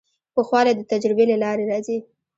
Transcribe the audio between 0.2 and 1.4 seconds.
پوخوالی د تجربې له